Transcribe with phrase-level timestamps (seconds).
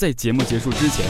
[0.00, 1.04] 在节目结束之前。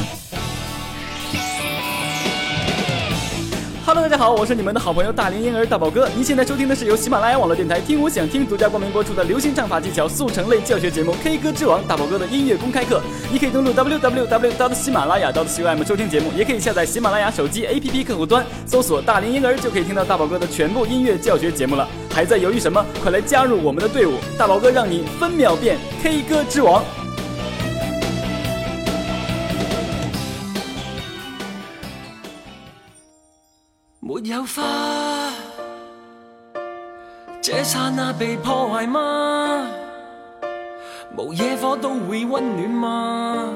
[3.86, 6.08] Hello，大家好，我是你们的好朋友大龄婴儿大宝哥。
[6.16, 13.00] 您现在收听的是由喜马拉雅网络电台听我想听独家冠名播出的流行唱法技巧速成类教学节目《K 歌之王》大宝哥的音乐公开课。
[13.30, 14.74] 你可以登录 www.
[14.74, 21.88] 喜马拉雅 .com 收听节目，也可以下载喜马拉雅手机 APP 客户端，搜索“大龄婴儿”就可以听到大宝哥的全部音乐教学节目了。
[22.12, 22.84] 还在犹豫什么？
[23.00, 24.14] 快来加入我们的队伍！
[24.36, 26.84] 大宝哥让你分秒变 K 歌之王。
[34.24, 35.30] 有花，
[37.40, 39.66] 这刹那被破坏吗？
[41.16, 43.48] 无野火都会温暖吗？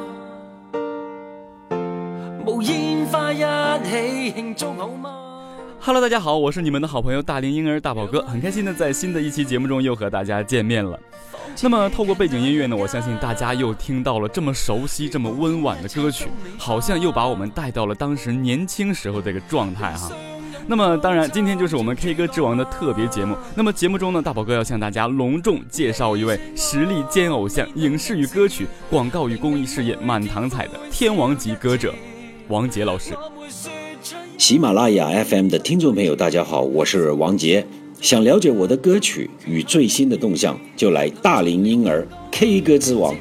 [2.46, 3.38] 无烟花一
[3.84, 5.14] 起庆祝好吗
[5.80, 10.98] ？Hello，大家好，我是你们的好朋友大龄婴儿大宝哥，很开心的在新的一期节目中又和大家见面了。
[11.62, 20.11] 那么透过背景音乐呢，我相信大家又听到了这么熟悉、这么温婉的歌曲，好像又把我们带到了当时年轻时候这个状态哈。
[20.67, 23.37] 那么当然，今天就是我们 K 歌之王的特别节目。
[23.55, 31.95] 那么节目中呢，大宝哥要向大家隆重介绍一位实力兼偶像、影视与歌曲、广告与公益事业满堂彩的天王级歌者
[32.48, 33.12] 王杰老师。
[34.39, 37.67] 喜马拉雅 FM 的听众朋友，大家好，我是王杰。
[38.01, 43.15] 想了解我的歌曲与最新的动向，就来大龄婴儿 K 歌之王。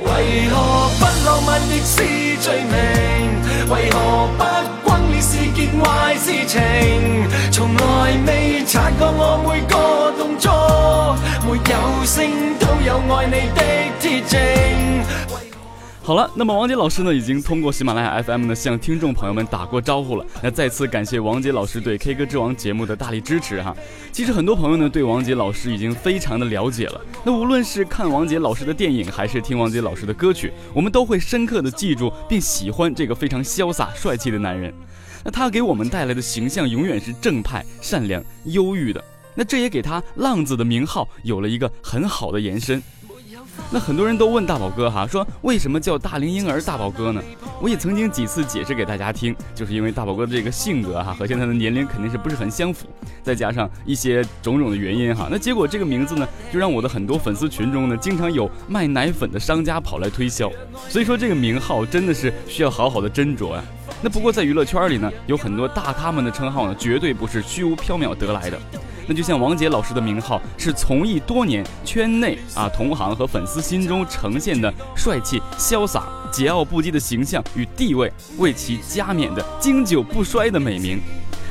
[0.00, 2.02] 为何不浪漫亦是
[2.40, 3.70] 罪名？
[3.70, 4.79] 为何不？
[5.40, 6.60] 是件坏事情，
[7.50, 13.62] 从来未察觉我每个动作没有声都有爱你的
[13.98, 14.38] 铁证。
[16.02, 20.26] 好了，那么王杰老师呢，已经通过喜马拉雅 FM 呢向听众朋友们打过招呼了。
[20.42, 23.74] 那再次感谢王杰老师对 K 歌之王节目的大力支持哈。
[24.12, 27.00] 其实很多朋友呢对王杰老师已经非常的了解了。
[27.24, 34.74] 那无论是看王杰老师的电影，还是听王杰老师的歌曲，我们都会深刻的记住并喜欢这个非常潇洒帅气的男人。
[35.24, 39.02] 那他给我们带来的形象永远是正派、善良、忧郁的。
[39.34, 42.82] 那这也给他“浪子”的名号有了一个很好的延伸。
[43.70, 47.22] 那很多人都问大宝哥哈，说为什么叫大龄婴儿大宝哥呢？
[47.60, 52.86] 我也曾经几次解释给大家听，就是因为大宝哥的这个性格哈和现在的年龄肯定是不是很相符，
[53.22, 60.50] 再加上一些种种的原因哈，那结果这个名字呢，就让我的很多粉丝群中呢，经常有卖奶粉的商家跑来推销。
[60.88, 63.62] 所以说这个名号真的是需要好好的斟酌呀。
[64.02, 68.58] 那不过在娱乐圈里呢，有很多大咖们的称号呢，绝对不是虚无缥缈得来的。
[69.06, 81.00] 那就像王杰老师的名号，是从艺多年圈内啊同行和粉丝心中呈现的帅气、潇洒、桀骜不羁的形象与地位，为其加冕的经久不衰的美名。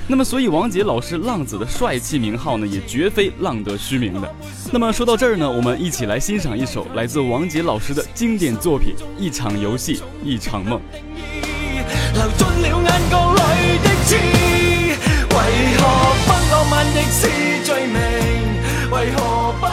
[0.07, 4.35] 那么，所以王杰老师浪子的帅气名号呢，也绝非浪得虚名的。
[4.71, 10.79] 那么说到这儿呢，我们一起来欣赏一首来自王杰老师的经典作品《一场游戏一场梦》。
[12.13, 13.39] 流进了眼角里
[13.79, 15.35] 的刺，为
[15.77, 15.81] 何
[16.25, 17.19] 不浪漫亦是
[17.63, 17.97] 罪名？
[18.91, 19.17] 为何
[19.59, 19.63] 不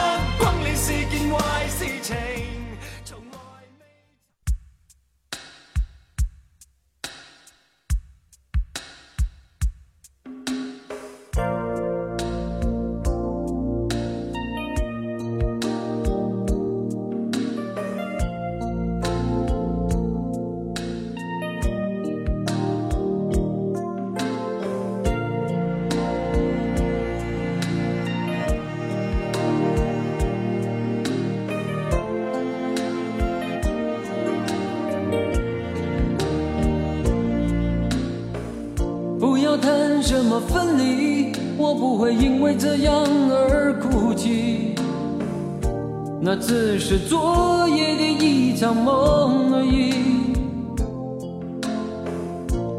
[41.67, 44.73] 我不会因为这样而哭泣。
[46.21, 49.93] 那只是昨夜的一场梦而已。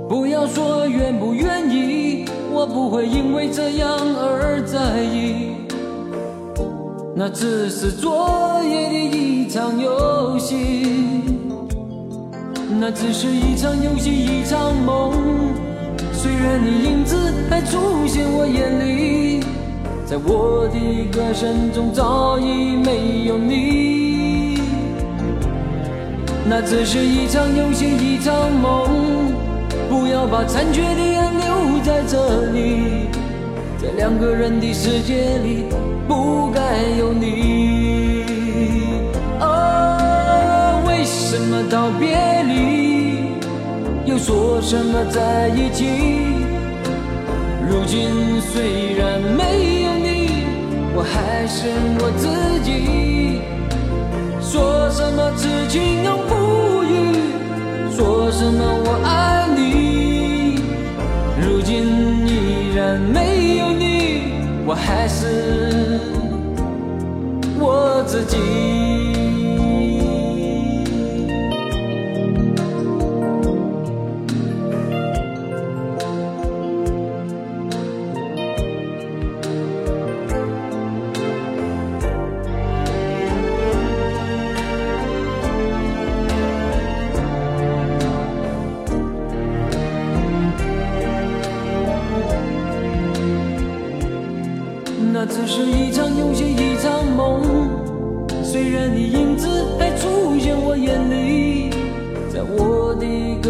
[0.08, 5.52] 不要说愿不愿意，我不会因为这样而在意。
[7.14, 10.86] 那只是昨夜的一场游戏。
[12.80, 15.67] 那只是一场游戏，一场梦。
[16.20, 19.38] 虽然你影子还出现我眼里，
[20.04, 24.58] 在我的歌声中早已没有你。
[26.44, 29.32] 那只是一场游戏，一场梦，
[29.88, 33.06] 不要把残缺的爱留在这里，
[33.80, 35.66] 在两个人的世界里
[36.08, 38.24] 不该有你。
[39.38, 42.87] 啊，为什么道别离？
[44.08, 45.84] 又说什么在一起？
[47.68, 50.46] 如今虽然没有你，
[50.96, 51.68] 我还是
[52.00, 52.26] 我自
[52.64, 53.42] 己。
[54.40, 56.90] 说什么痴情永不渝？
[57.94, 60.62] 说什么我爱你，
[61.38, 61.84] 如今
[62.26, 64.32] 依然没有你，
[64.64, 66.00] 我还是
[67.60, 68.67] 我自己。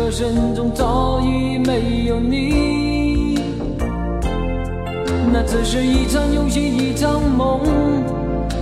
[0.08, 3.38] 歌声中早已没有你。
[5.30, 7.60] 那只是一场游戏，一场梦。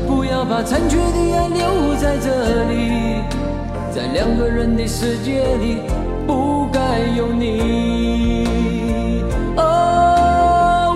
[0.08, 3.22] 不要把残缺的爱留在这里，
[3.94, 5.82] 在两个人的世界里，
[6.26, 6.80] 不该
[7.16, 8.44] 有你。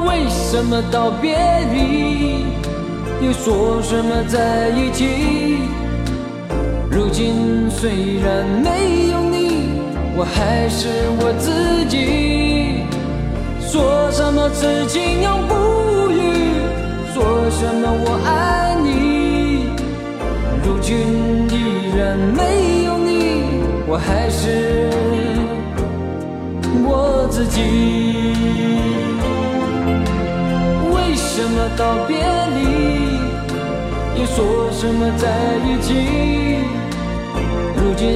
[0.09, 1.39] 为什么道别
[1.73, 2.47] 离，
[3.25, 5.05] 又说什么在一起？
[6.91, 9.30] 如今虽然没有你，
[10.21, 10.87] 我还是
[11.19, 12.85] 我自己。
[13.59, 15.55] 说什么此情永不
[16.13, 16.21] 渝，
[17.15, 19.65] 说什么我爱你。
[20.63, 24.91] 如今依然没有你，我还是
[26.85, 27.63] 我自己。
[30.93, 32.19] 为什么道别
[32.59, 32.61] 离，
[34.21, 35.25] 又说什么在
[35.65, 35.89] 一起？
[37.83, 38.07] 如今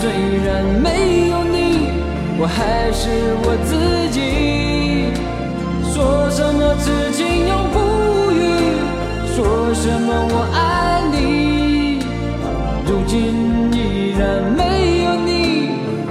[0.00, 0.08] 虽
[0.46, 1.90] 然没有你，
[2.38, 3.10] 我还是
[3.42, 3.74] 我自
[4.10, 5.12] 己。
[5.92, 7.76] 说什么此情永不
[8.30, 8.38] 渝，
[9.34, 11.98] 说什么我爱你。
[12.86, 13.18] 如今
[13.72, 13.76] 依
[14.16, 14.22] 然
[14.56, 15.30] 没有你，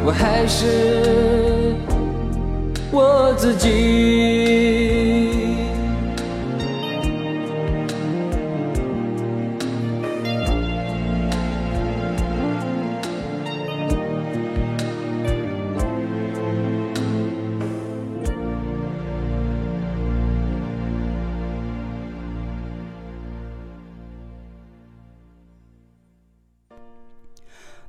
[0.06, 1.74] 我还是
[2.92, 5.17] 我自己。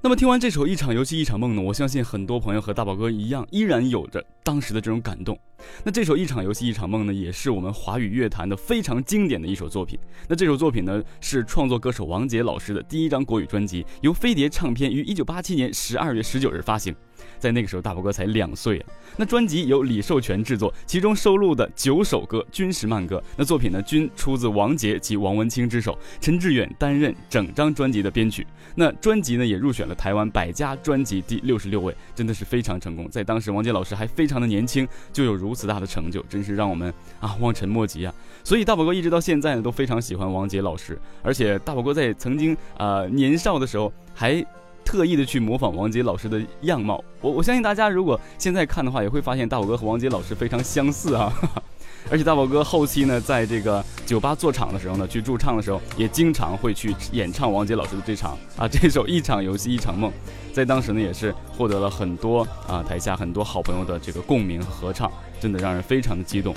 [0.09, 5.39] 那么听完这首《一场游戏一场梦》呢，我相信很多朋友和大宝哥一样，依然有着当时的这种感动。
[5.85, 9.99] 那这首《一场游戏一场梦》呢，也是我们华语乐坛的非常经典的一首作品。
[10.27, 16.97] 那这首作品呢，是创作歌手王杰老师的第一张国语专辑，由飞碟唱片于一九八七年十二月十九日发行。
[17.39, 18.87] 在那个时候，大宝哥才两岁啊。
[19.17, 23.23] 那专辑由李寿全制作，其中收录的九首歌均是慢歌。
[23.37, 28.47] 那作品呢，均出自王杰及王文清之手，陈志远担任整张专辑的编曲。
[28.75, 33.09] 那专辑呢，也入选了台湾百家专辑第六十六位，真的是非常成功。
[33.11, 38.15] 在当时，王杰老师还非常的年轻，就有如此大的成就，真是让我们啊望尘莫及啊。
[38.45, 44.45] 所以大宝哥一直到现在呢，都非常喜欢王杰老师，而且大宝哥在曾经呃年少的时候还。
[44.89, 51.31] 特意的去模仿王杰老师的样貌，我我相信大家如果现在看的话，也会发现大宝哥和王杰老师非常相似啊。
[52.11, 60.11] 而且大宝哥后期呢，在这个酒吧做场的时候呢，去驻唱的时候，也经常会去演唱王杰老师的这场啊 这首《一场游戏一场梦》，
[60.55, 66.55] 在当时呢，也是获得了很多啊台下很多好朋友的这个共鸣合唱，真的让人非常的激动。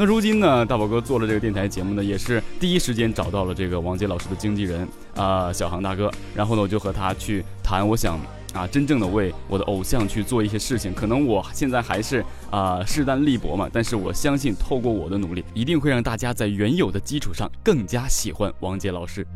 [0.00, 4.86] 那如今呢，大宝哥做了这个电台节目呢，也是第一时间找到了这个王杰老师的经纪人
[5.16, 6.08] 啊，小航大哥。
[6.36, 8.16] 然后呢，我就和他去谈，我想
[8.52, 10.94] 啊，真正的为我的偶像去做一些事情。
[10.94, 19.26] 可能我现在还是啊势单力薄嘛，但是我相信透过我的努力，一定会让大家在原有的基础上更加喜欢王杰老师。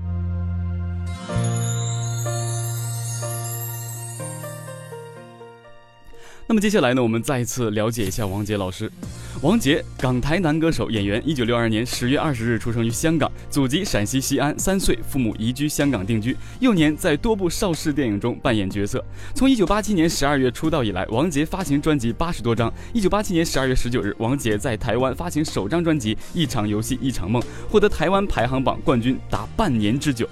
[6.52, 8.92] 那么接下来呢，我们再一次了解一下王杰老师。
[9.40, 11.22] 王杰，港台男歌手、演员。
[11.24, 14.54] 一九六二年十月二十日出生于香港，祖籍陕西西安。
[14.58, 16.36] 三岁，父母移居香港定居。
[16.60, 19.02] 幼年在多部邵氏电影中扮演角色。
[19.34, 22.70] 从一九八七年十二月出道以来，王杰发行专辑八十多张。
[22.92, 27.40] 一九八七年十二月十九日，王杰在台湾发行首张专辑《一场游戏一场梦》，
[27.70, 30.28] 获得台湾排行榜冠军达半年之久。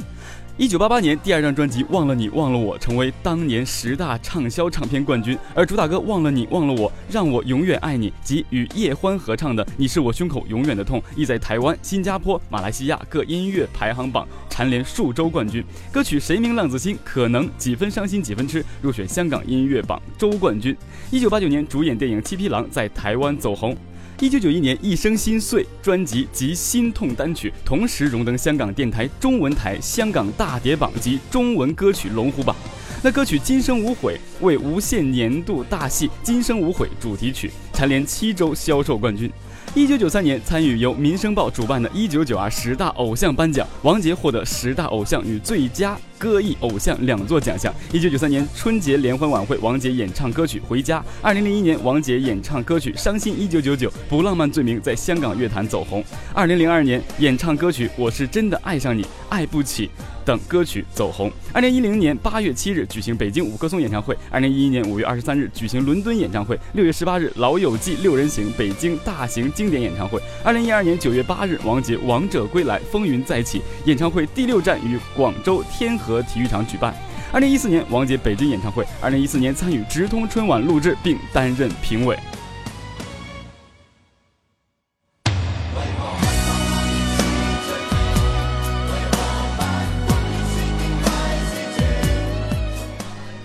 [0.61, 15.65] 一九八八年，第二张专辑《忘了你忘了我》成为当年十大畅销唱片冠军，而主打歌《忘了你忘了我》让我永远爱你及与叶欢合唱的《你是我胸口永远的痛》亦在台湾、新加坡、马来西亚各音乐排行榜蝉联数周冠军。
[15.91, 20.77] 歌曲《谁明浪子心》可能几分伤心几分痴入选香港音乐榜周冠军。
[21.11, 23.75] 一九八九年主演电影《七匹狼》在台湾走红。
[24.21, 32.55] 一九九一年，《一生心碎》专辑及心痛单曲同时荣登香港电台中文台香港大碟榜及中文歌曲龙虎榜。
[33.03, 39.31] 那歌曲《今生无悔》为无线年度大戏《今生无悔》主题曲，蝉联七周销售冠军。
[39.75, 47.75] 一九九三年，参与由《民生报》主办的“一九九二十大偶像颁奖”，王杰获得十大偶像与最佳歌艺偶像两座奖项。
[47.91, 51.01] 一九九三年春节联欢晚会，王杰演唱歌曲《回家》。
[51.23, 56.05] 二零零一年，王杰演唱歌曲《伤心一九九九》，不浪漫罪名在香港乐坛走红。
[56.35, 59.89] 二零零二年，演唱歌曲《我是真的爱上你》，爱不起。
[60.23, 61.33] 等歌曲走红。
[61.51, 70.21] 二零一零年八月七日举行北京五棵松演唱会，二零一一年五月二十三日举行伦敦演唱会，六月十八日《老友记》六人行北京大型经典演唱会。
[70.45, 76.95] 二零一二年九月八日，王杰《王者归来》风云再起演唱会第六站与广州天河和体育场举办。
[77.33, 78.85] 二零一四年，王杰北京演唱会。
[79.01, 82.19] 二零一四年参与直通春晚录制并担任评委。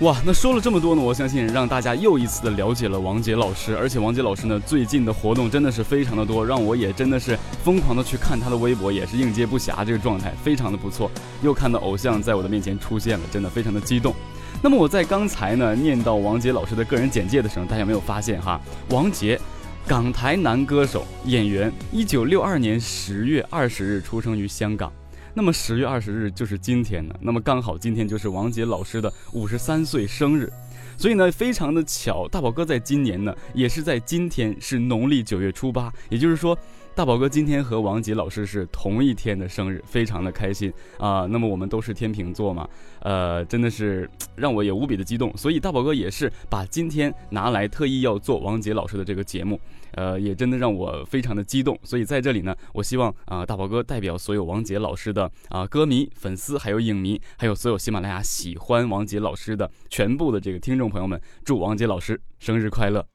[0.02, 11.10] 哇，那说了这么多呢，我相信让大家又一次的了解了王杰老师，而且王杰老师呢最近的活动真的是非常的多，让我也真的是疯狂的去看他的微博，也是应接不暇这个状态，非常的不错。
[11.42, 14.14] 又看到偶像在我的面前出现了，真的非常的激动。
[14.62, 18.60] 那么我在刚才呢念到王杰老师的个人简介的时候，大家有没有发现哈？
[18.90, 19.40] 王杰，
[19.88, 24.92] 港台男歌手、演员，一九六二年十月二十日出生于香港。
[25.38, 30.50] 那么十月二十日就是今天呢，那么刚好今天就是王杰老师的五十三岁生日，
[30.98, 36.58] 所以呢非常的巧，大宝哥在今年呢也是在今天是农历九月初八，也就是说。
[36.96, 41.28] 大宝哥今天和王杰老师是同一天的生日，非常的开心啊！
[41.30, 42.66] 那么我们都是天秤座嘛，
[43.02, 45.36] 呃，真的是 让我也无比的激动。
[45.36, 49.60] 所以大宝哥也是把今天拿来特意要做王杰老师的这个节目，
[49.92, 51.78] 呃，也真的让我非常的激动。
[51.84, 63.06] 所以在这里呢，我希望啊，大宝哥代表所有王杰老师的啊歌迷、粉丝，还有影迷，还有所有喜马拉雅喜欢王杰老师的全部的这个听众朋友们，祝王杰老师生日快乐！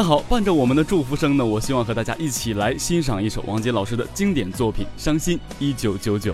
[0.00, 6.32] 那好，伴着我们的祝福声呢，我希望和大家一起来欣赏一首王杰老师的经典作品《伤心一九九九》。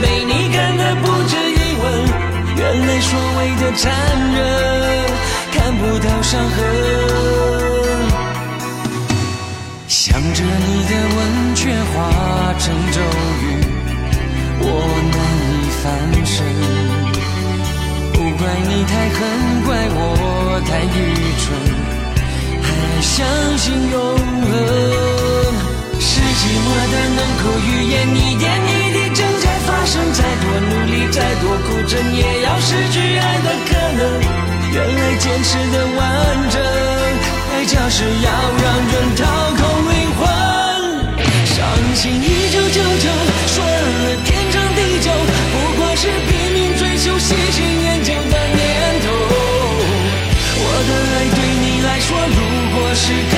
[0.00, 1.84] 被你看得不值一文，
[2.56, 3.92] 原来所谓的残
[4.34, 4.38] 忍
[5.52, 6.56] 看不到伤痕。
[9.86, 11.96] 想着你的吻却化
[12.58, 13.00] 成咒
[13.42, 13.44] 语，
[14.60, 14.64] 我
[15.12, 15.18] 难
[15.52, 15.84] 以翻
[16.24, 16.34] 身。
[18.12, 19.18] 不怪你太狠，
[19.64, 19.98] 怪我
[20.68, 20.98] 太愚
[21.40, 21.46] 蠢，
[22.62, 22.68] 还
[23.00, 23.08] 相
[23.58, 23.96] 信永
[24.46, 24.48] 恒。
[25.98, 29.20] 是寂寞的能口语言，一点一滴正
[29.80, 30.12] 发生。
[30.12, 34.00] 再多努力，再多苦撑，也要失去爱的可能。
[34.72, 36.04] 原来坚持的完
[36.50, 36.60] 整，
[37.50, 38.30] 代价是要
[38.62, 39.24] 让人掏
[39.56, 40.20] 空灵魂。
[41.46, 41.56] 伤
[41.94, 43.08] 心一九九九，
[43.48, 45.10] 说了天长地久，
[45.52, 48.60] 不过是拼命追求喜新厌旧的念
[49.00, 49.08] 头。
[50.62, 52.38] 我的爱对你来说，如
[52.76, 53.34] 果是颗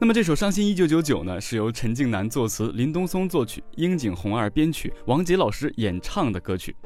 [0.00, 6.76] 那么这首《伤心一九九九》呢，是由陈静南作词，林东松作曲，樱井宏二编曲，王杰老师演唱的歌曲。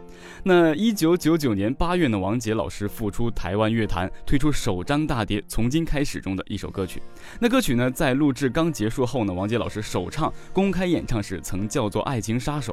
[0.42, 7.02] 那一九九九年八月呢，王杰老师复出台湾乐坛，推出首张大碟《从今开始》中的一首歌曲。
[7.38, 12.73] 那歌曲呢，在录制刚结束后呢，王杰老师首唱公开演唱时曾叫做《爱情杀手》。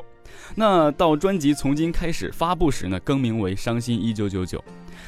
[0.55, 4.57] 那到专辑《从今开始》发布时呢，更名为《伤心一九九九》。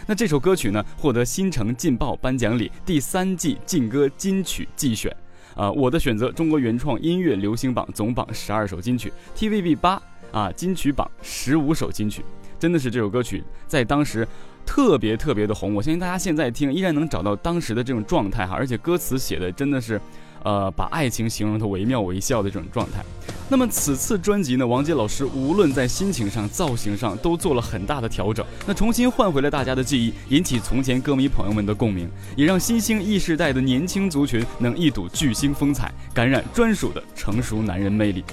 [0.08, 5.16] 那这首歌曲呢，获得新城劲爆颁奖礼第三季劲歌金曲季选。
[5.56, 10.02] 啊，我的选择中国原创音乐流行榜总榜十二首金曲，TVB 八
[10.32, 12.24] 啊金曲榜十五首金曲，
[12.60, 14.28] 真的是这首歌曲在当时
[14.66, 15.76] 特别特别的红。
[15.76, 20.00] 我相信大家现在听依然能找到当时的这种状态哈，而且歌词写的真的是。
[20.44, 23.06] 呃，把爱情形容的惟妙惟肖的这种状态。
[23.52, 38.24] 那么此次专辑呢，王杰老师无论在心情上、造型上都做了很大的调整，那重新换回了大家的记忆，引起从前歌迷朋友们的共鸣，也让新兴异世代的年轻族群能一睹巨星风采，感染专属的成熟男人魅力。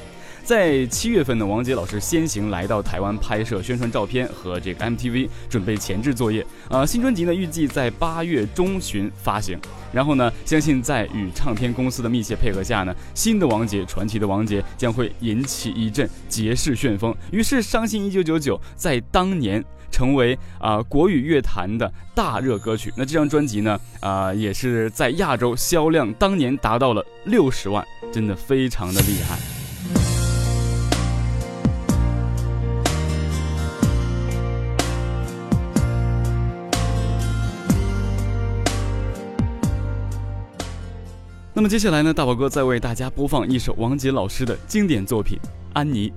[0.48, 6.42] 在七月份呢，王杰老师先行来到台湾拍摄宣传照片和这个 MTV 准备前置作业。
[6.70, 9.60] 呃，新专辑呢预计在八月中旬发行。
[9.92, 17.14] 然后呢，相信在与唱片公司的密切配合下呢，新的王杰，传奇的王杰将会引起一阵杰式旋风。
[17.30, 22.90] 于是，《伤心一九九九》在当年成为啊国语乐坛的大热歌曲。
[22.96, 29.57] 那这张专辑呢，啊也是在亚洲销量当年达到了六十万，真的非常的厉害。
[41.58, 45.36] 那么接下来呢，大宝哥再为大家播放一首王杰老师的经典作品
[45.72, 46.08] 《安妮》。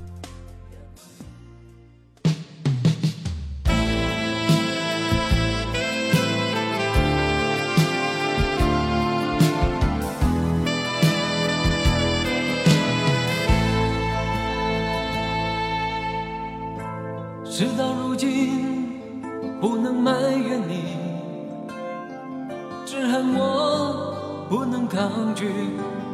[25.09, 25.45] 抗拒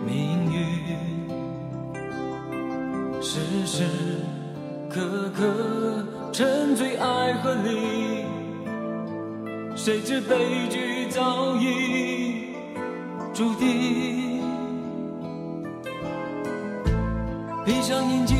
[0.05, 0.61] 命运，
[3.21, 3.83] 时时
[4.89, 8.23] 刻刻沉醉爱河里，
[9.75, 12.55] 谁知悲剧早已
[13.33, 14.41] 注定。
[17.65, 18.37] 闭上眼睛，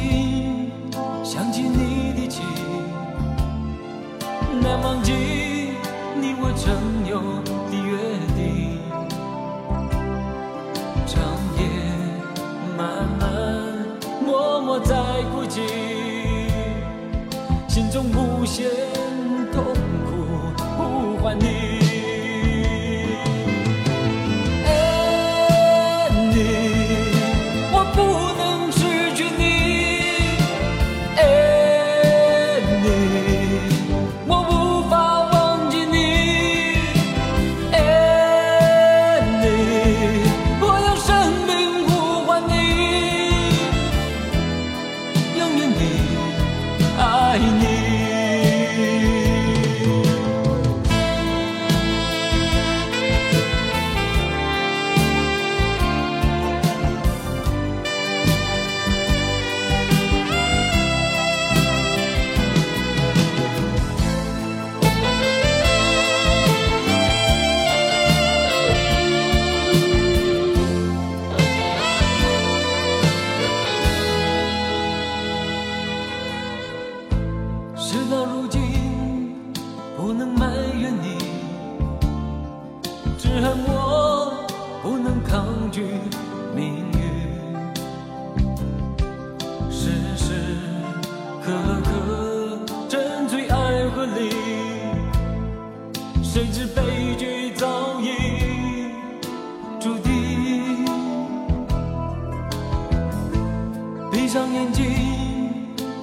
[104.57, 104.83] 眼睛，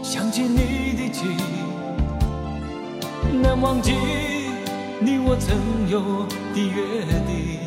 [0.01, 1.37] 想起你的情，
[3.43, 3.93] 难忘记
[5.01, 7.59] 你我曾有的约定，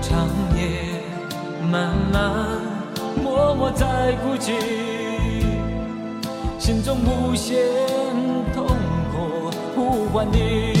[0.00, 1.02] 长夜
[1.70, 2.58] 漫漫，
[3.22, 4.54] 默默在哭泣，
[6.58, 7.58] 心中无限
[8.54, 8.66] 痛
[9.12, 10.73] 苦，呼唤你。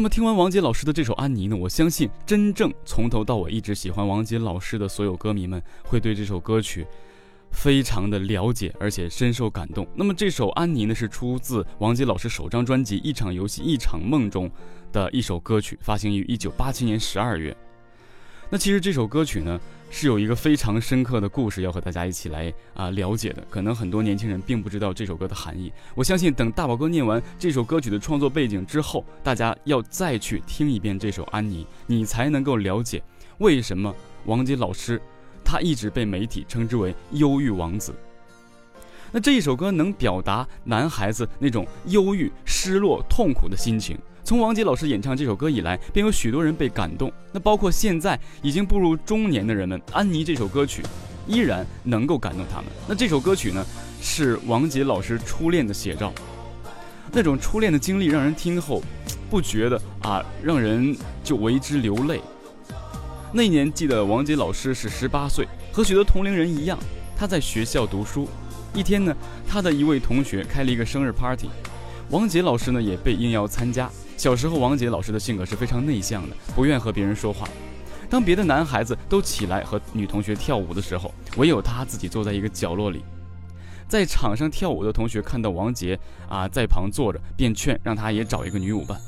[0.00, 6.86] 那么听完王杰老师的这首《安妮》呢，我相信真正从头到尾一直喜欢王杰老师的所有歌迷们会对这首歌曲
[7.50, 9.86] 非常的了解，而且深受感动。
[9.94, 14.50] 那么这首《安妮》呢，是出自王杰老师首张专辑《一场游戏一场梦》中
[14.90, 17.54] 的一首歌曲，发行于一九八七年十二月。
[18.52, 19.58] 那其实这首歌曲呢？
[19.92, 25.72] 是有一个非常深刻的故事要和大家一起来啊了解的，可能很多年轻人并不知道这首歌的含义。
[25.96, 33.02] 我相信等大宝哥念完这首歌曲的创作背景之后，大家要再去听一遍这首《安妮》，你才能够了解
[33.38, 33.92] 为什么
[34.26, 35.00] 王杰老师
[35.44, 37.92] 他一直被媒体称之为忧郁王子。
[39.10, 43.98] 那这一首歌能表达男孩子那种忧郁、失落、痛苦的心情。
[44.22, 47.12] 从王杰老师演唱这首歌以来，便有许多人被感动。
[47.32, 50.82] 那包括现在已经步入中年的人们，《安妮》这首歌曲
[51.26, 52.66] 依然能够感动他们。
[52.86, 53.64] 那这首歌曲呢，
[54.00, 56.12] 是王杰老师初恋的写照。
[57.12, 58.80] 那种初恋的经历，让人听后
[59.28, 62.20] 不觉得啊，让人就为之流泪。
[63.32, 66.78] 那年记得王杰老师是十八岁，和许多同龄人一样，
[67.16, 68.28] 他在学校读书。
[68.72, 69.16] 一天呢，
[69.48, 71.48] 他的一位同学开了一个生日 party，
[72.10, 73.90] 王杰老师呢也被应邀参加。
[74.20, 77.48] 小时候，王杰老师的性格是非常内向的，不愿和别人说话。
[78.10, 83.02] 当别的男孩子都起来和女同学跳舞的时候，唯有他自己坐在一个角落里。
[83.88, 89.00] 在场上跳舞的同学看到王杰啊在旁坐着，便劝让他也找一个女舞伴。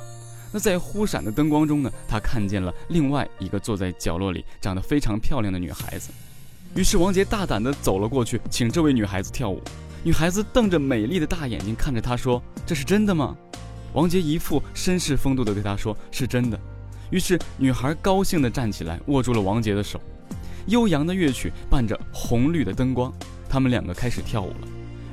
[0.50, 6.10] 那在忽闪的灯光中呢，他看见了另外一个坐在角落里、长得非常漂亮的女孩子。
[6.74, 9.60] 于是王杰大胆地走了过去，请这位女孩子跳舞。
[10.02, 13.36] 女孩子瞪着美丽的大眼睛看着他说：“这是真的吗？”
[13.92, 16.58] 王杰一副绅士风度地对她说：“是真的。”
[17.10, 20.00] 于是女孩高兴地站起来，握住了王杰的手。
[20.66, 23.12] 悠扬的乐曲伴着红绿的灯光，
[23.48, 24.68] 他们两个开始跳舞了。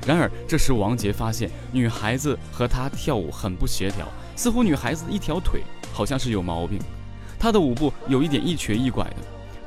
[0.06, 5.60] 然而这时王杰发现女孩子和他跳舞很不协调，似乎女孩子一条腿
[5.92, 6.78] 好像是有毛病，
[7.38, 9.16] 她的舞步有一点一瘸一拐的。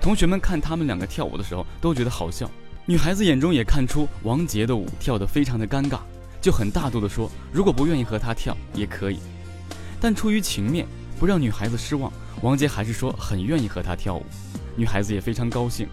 [0.01, 2.49] 同学们看他们两个跳舞的时候都觉得好笑，
[2.87, 5.99] 女孩子眼中也看出王杰的舞跳得非常的尴尬。
[6.43, 9.17] 就很大度地说：“如果不愿意和他跳也可以。”
[9.97, 10.85] 但出于情面，
[11.17, 14.25] 不让女孩子失望，王杰还是说很愿意和她跳舞。
[14.75, 15.87] 女孩子也非常高兴。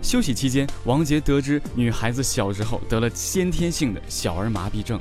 [0.00, 5.00] 休息期间，王杰得知女孩子小时候得了先天性的小儿麻痹症，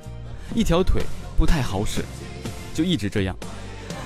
[0.56, 1.04] 一条腿
[1.38, 2.04] 不太好使，
[2.74, 3.38] 就一直这样。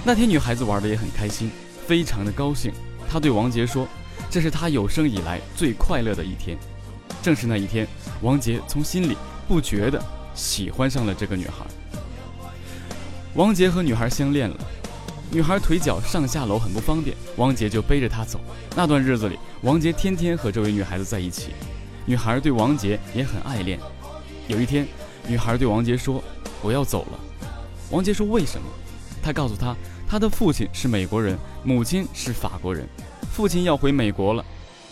[0.03, 1.49] 那天女孩子玩的也很开心，
[1.87, 2.73] 非常的高兴。
[3.09, 3.87] 她对王杰说
[4.29, 6.57] ：“这是她有生以来最快乐的一天。”
[7.23, 7.87] 正是那一天，
[8.21, 9.15] 王杰从心里
[9.47, 10.18] 不觉得。
[10.39, 11.65] 喜欢上了这个女孩，
[13.33, 14.55] 王杰和女孩相恋了。
[15.31, 18.39] 女孩腿脚上下楼很不方便，王杰就背着她走。
[18.73, 21.49] 那段日子里，王杰天天和这位女孩子在一起，
[22.05, 23.77] 女孩对王杰也很爱恋。
[24.47, 24.87] 有一天，
[25.27, 26.23] 女孩对王杰说
[26.63, 27.19] ：“我要走了。”
[27.91, 28.67] 王杰说：“为什么？”
[29.21, 29.75] 他告诉她，
[30.07, 32.87] 他的父亲是美国人，母亲是法国人，
[33.31, 34.43] 父亲要回美国了，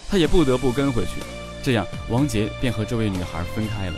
[0.09, 1.23] 他也不得不跟回去。
[1.63, 3.95] 这样，王杰便和这位女孩分开了。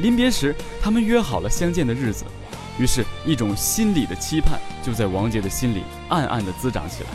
[0.00, 2.24] 临别时，他们约好了相见的日子，
[2.78, 7.08] 于是，一种心理的期盼就在王杰的心里暗暗地滋长起来，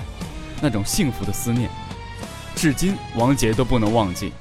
[0.62, 1.69] 那种幸福的思念，
[2.56, 4.34] 至今王杰都不能忘记。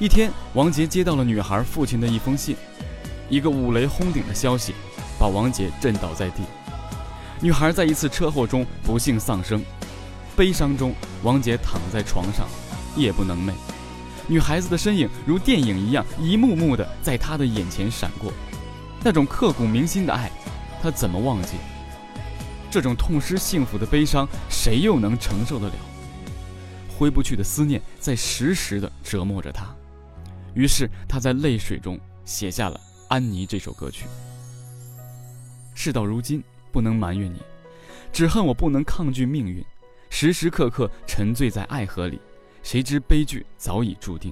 [0.00, 2.56] 一天，王杰接到了女孩父亲的一封信，
[3.28, 4.74] 一个五雷轰顶的消息，
[5.18, 6.42] 把王杰震倒在地。
[7.40, 9.64] 女孩在一次车祸中不幸丧生，
[10.36, 12.48] 悲伤中，王杰躺在床上。
[12.98, 13.52] 夜不能寐，
[14.26, 18.32] 女孩子的身影如电影一样一幕幕的在他的眼前闪过，
[19.02, 20.30] 那种刻骨铭心的爱，
[20.82, 21.56] 他怎么忘记？
[22.70, 25.74] 这种痛失幸福的悲伤，谁又能承受得了？
[26.98, 29.74] 挥不去的思念在时时的折磨着他，
[30.52, 32.76] 于是他在泪水中写下了
[33.08, 34.04] 《安妮》这首歌曲。
[35.74, 37.40] 事到如今，不能埋怨你，
[38.12, 39.64] 只恨我不能抗拒命运，
[40.10, 42.20] 时时刻刻沉醉在爱河里。
[42.68, 44.30] 谁知悲剧早已注定，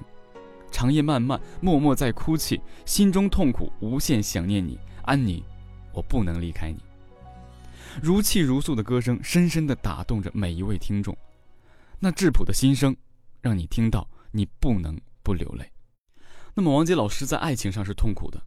[0.69, 5.43] 长夜漫漫，默默在哭泣，心中痛苦，无限想念你，安妮，
[5.91, 6.77] 我不能离开你。
[7.99, 11.17] 如泣如诉的歌声，深深地打动着每一位听众。
[11.97, 12.95] 那质朴的心声，
[13.41, 15.67] 让你听到，你不能不流泪。
[16.53, 18.39] 那么，王杰老师在爱情上是痛苦的，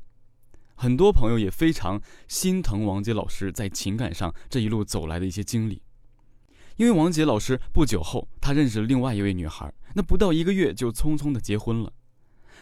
[0.76, 5.82] 很多朋友也非常心疼王杰老师在情感上这一路走来的一些经历。
[6.76, 11.92] 因为王杰老师不久后，他认识了另外一位女孩，那不到一个月就匆匆的结婚了。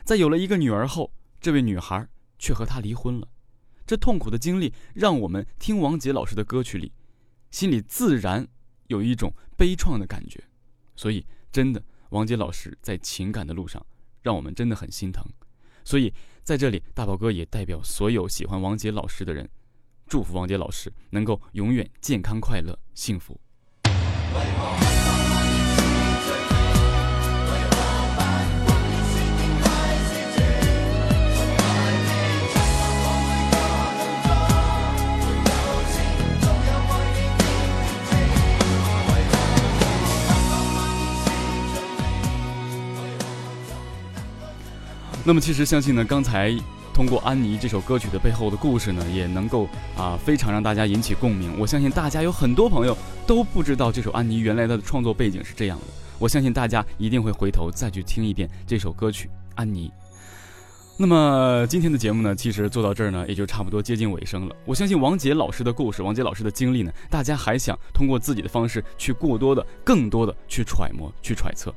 [0.05, 3.29] 在有了一个女儿后，这位女孩却和他离婚了。
[3.87, 6.93] 这痛苦的经历，让我们听王杰老师的歌曲里，
[7.51, 8.47] 心里自然
[8.89, 10.43] 有一种悲怆的感觉。
[10.95, 13.85] 所以，真的，王杰老师在情感的路上，
[14.23, 15.25] 让我们真的很心疼。
[15.85, 16.13] 所以
[16.43, 19.49] 在这里，大宝哥也代表所有喜欢王杰老师的人，
[20.07, 23.41] 祝福王杰老师能够永远健康、快乐、幸福。
[45.29, 46.57] 那么，其实相信呢，刚才
[46.95, 51.53] 通过《安妮》这首歌曲的背后的故事呢，也能够啊非常让大家引起共鸣。
[51.59, 55.85] 我相信大家有很多朋友都不知道这首《安妮》原来的创作背景是这样的。
[56.19, 59.89] 我相信大家一定会回头再去听一遍这首歌曲《安妮》。
[60.97, 64.57] 那么今天的节目呢，其实做到这儿呢，也就差不多接近尾声了。
[64.65, 71.71] 我相信王杰老师的故事，王杰老师的经历呢，大家还想通过自己的方式去过多的、更多的去揣摩、去揣测。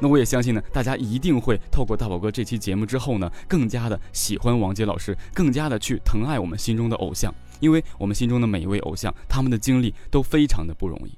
[0.00, 11.12] 那我也相信呢，大家一定会透过大宝哥这期节目之后呢，更加的喜欢王杰老师，更加的去疼爱我们心中的偶像，因为我们心中的每一位偶像，他们的经历都非常的不容易。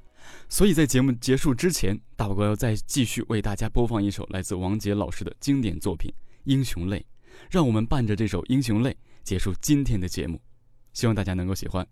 [0.48, 6.10] 所以在节目结束之前，大宝哥要再继续为大家播放一首来自王杰老师的经典作品
[6.44, 6.98] 《英雄泪》，
[7.50, 8.90] 让我们伴着这首《英雄泪》
[9.22, 10.40] 结束今天的节目，
[10.92, 11.86] 希望大家能够喜欢。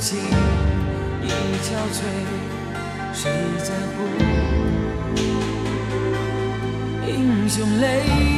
[0.00, 0.18] 流浪情
[1.22, 1.28] 已
[1.60, 2.00] 憔悴，
[3.12, 3.98] 谁在乎
[7.06, 8.29] 英雄泪？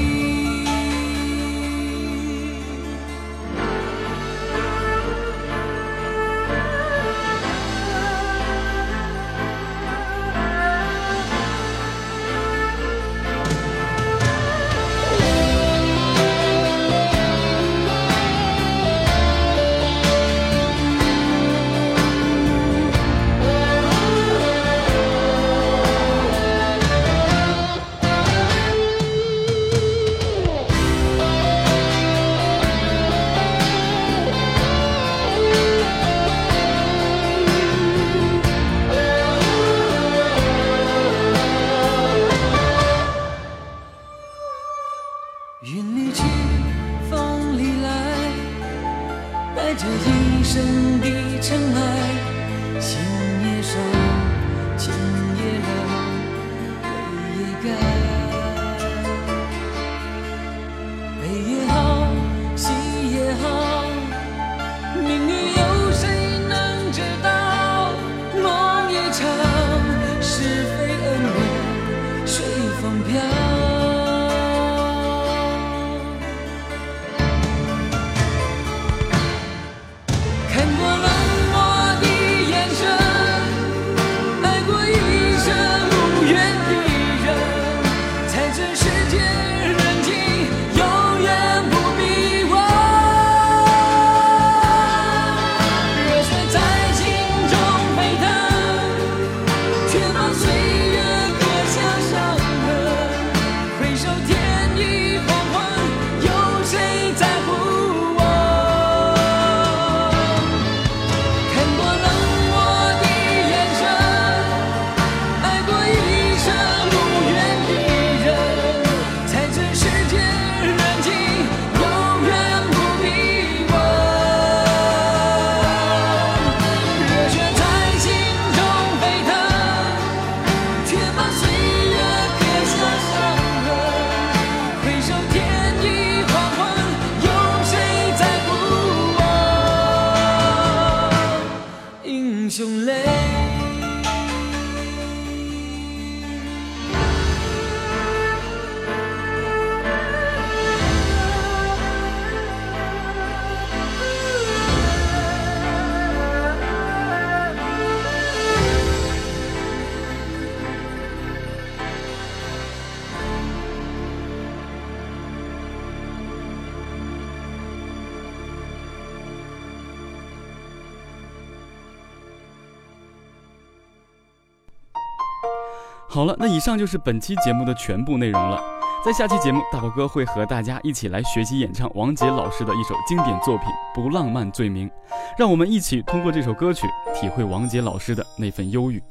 [176.23, 178.63] 好了，那以上就是本期节目的全部内容了。
[179.05, 184.89] 在下期节目，大宝哥会和大家一起来学习演唱王杰老师的一首经典作品《不浪漫罪名》，
[185.37, 189.03] 让我们一起通过这首歌曲体会王杰老师的那份忧郁。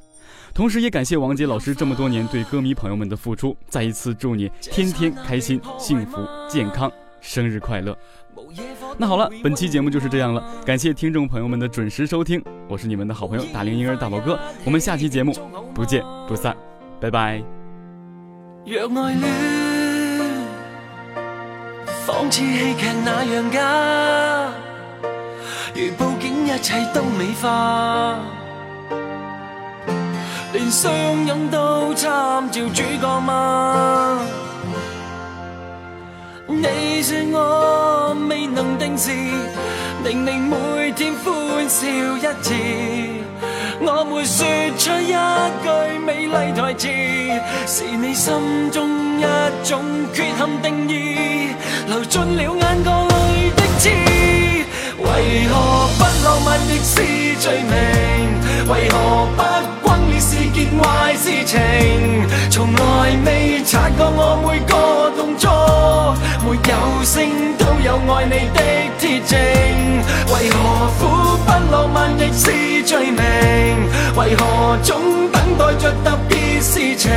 [0.54, 3.54] 同时，也感谢王杰老师这么多年对歌迷朋友们的付出。
[3.68, 7.94] 再一次祝你天天开心、幸福、健康，生日快乐！
[8.98, 15.34] 那好了，本期节目就是这样了，感谢听众朋友们的准时收听，我是你们的好朋友大龄婴儿大宝哥，我们下期节目
[15.74, 16.56] 不见不散。
[17.02, 17.42] 拜拜。
[18.64, 19.24] 若爱恋
[22.06, 23.60] 仿似戏剧那样假，
[25.74, 28.16] 如布景一切都美化，
[30.54, 30.94] 连相
[31.26, 34.20] 拥都参照主角吗？
[36.48, 39.10] 你说我未能定时，
[40.04, 43.21] 令你每天欢笑一次。
[43.84, 44.46] 我没说
[44.78, 45.12] 出一
[45.64, 45.68] 句
[46.06, 46.88] 美丽台词，
[47.66, 49.26] 是你心中一
[49.68, 51.56] 种缺陷定义，
[51.88, 53.90] 流进了眼角里的刺。
[55.00, 55.54] 为何
[55.98, 57.02] 不浪漫亦是
[57.40, 57.74] 罪名？
[58.70, 58.96] 为何
[59.36, 59.42] 不
[68.26, 68.60] 你的
[69.00, 69.40] 铁证。
[70.34, 70.56] 为何
[71.00, 71.02] 苦
[71.46, 73.20] 不浪漫亦是罪名？
[74.16, 77.10] 为何总等待着特别事情？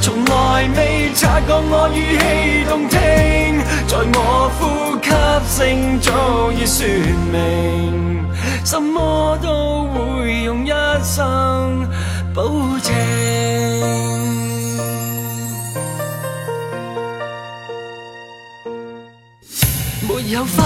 [0.00, 4.60] 从来未察觉我语气动听，在我呼
[5.02, 5.08] 吸
[5.48, 6.86] 声早已说
[7.32, 8.24] 明，
[8.64, 10.70] 什么都会用一
[11.02, 11.86] 生
[12.34, 12.42] 保
[12.82, 14.41] 证。
[20.32, 20.64] 有花，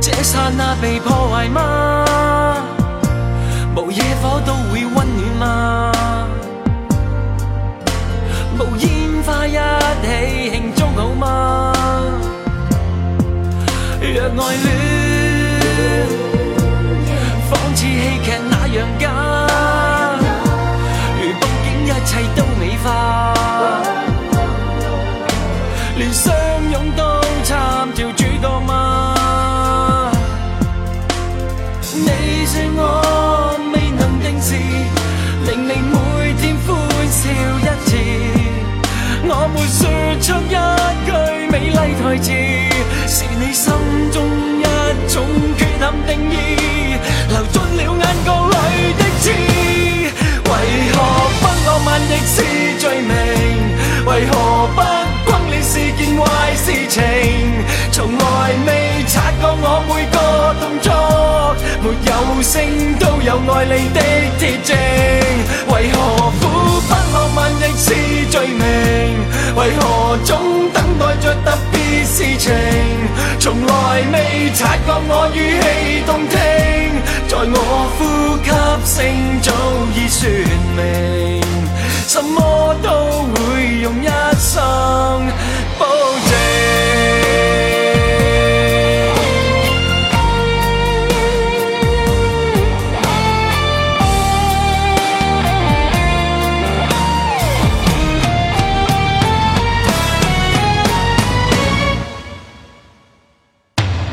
[0.00, 2.06] 这刹那被破坏吗？
[3.76, 5.92] 无野火都会温暖吗？
[8.58, 11.74] 无烟花一起庆祝好吗？
[14.00, 14.66] 若爱恋
[17.50, 17.84] 仿似戏
[18.24, 19.04] 剧那样假，
[21.20, 22.88] 如布景一切都美化，
[31.98, 32.80] 你说我
[33.72, 34.54] 未能定时，
[35.46, 35.94] 令你每
[36.40, 36.68] 天欢
[37.10, 37.88] 笑一次。
[39.28, 39.80] 我没说
[40.20, 40.56] 出一
[41.06, 41.10] 句
[41.50, 42.28] 美丽台词，
[43.08, 43.72] 是你心
[44.12, 44.16] 中
[44.60, 44.62] 一
[45.08, 45.24] 种
[45.56, 46.34] 缺陷定义，
[47.30, 48.52] 流进了眼角里
[48.92, 49.24] 的刺。
[50.44, 50.52] 为
[50.92, 50.94] 何
[51.40, 52.36] 不浪漫亦是
[52.78, 53.10] 罪名？
[54.06, 54.32] 为何
[54.74, 54.78] 不
[55.30, 56.22] 轰烈是件坏
[56.54, 57.00] 事情？
[57.90, 58.22] 从来
[58.66, 58.68] 未
[59.08, 60.14] 察觉我每个
[60.60, 60.86] 动作，
[61.86, 62.60] 没有声
[62.98, 64.00] 都有爱你的
[64.38, 64.76] 铁证。
[65.68, 65.94] 为何
[66.40, 66.42] 苦
[66.80, 67.94] 不浪漫亦是
[68.28, 68.60] 罪名？
[69.54, 72.52] 为何总等待着特别事情？
[73.38, 76.36] 从来未察觉我语气动听，
[77.28, 77.54] 在我
[77.96, 78.00] 呼
[78.42, 78.50] 吸
[78.84, 78.96] 声
[79.40, 79.52] 早
[79.94, 80.28] 已说
[80.76, 81.40] 明，
[82.08, 82.88] 什么都
[83.30, 83.36] 会
[83.82, 84.08] 用一
[84.38, 84.52] 生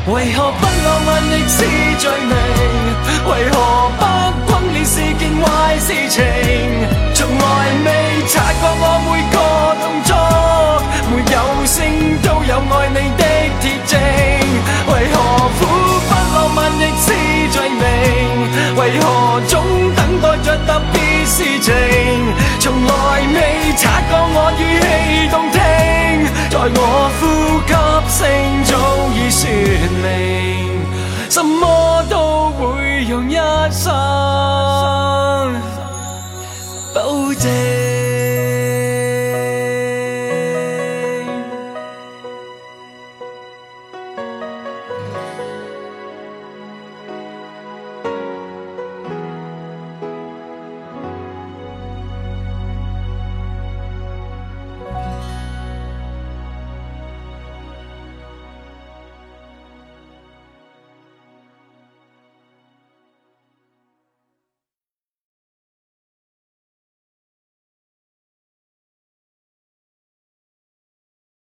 [0.06, 1.64] 为何不浪漫亦是
[1.98, 2.36] 罪名？
[3.26, 3.56] 为何
[3.96, 6.22] 不轰烈是件坏事情？
[7.14, 7.42] 从来
[7.86, 7.88] 未
[8.28, 9.36] 察觉我每个
[9.80, 10.12] 动作，
[11.08, 11.34] 没有
[11.64, 11.80] 声
[12.20, 13.24] 都有爱你的
[13.62, 13.92] 铁证。
[14.88, 15.16] 为何
[15.58, 15.64] 苦
[16.06, 17.08] 不浪漫亦是
[17.50, 17.82] 罪名？
[18.76, 19.54] 为何总
[19.96, 21.72] 等待着特别事情？
[22.60, 22.92] 从来
[23.32, 24.84] 未察觉我语气
[25.30, 25.56] 动听，
[26.50, 26.78] 在我
[27.18, 27.22] 呼
[27.66, 27.72] 吸
[28.18, 28.20] 声
[28.64, 28.73] 早
[29.36, 29.50] 说
[30.00, 30.80] 明，
[31.28, 33.34] 什么都会用一
[33.72, 33.92] 生
[36.94, 38.03] 保证。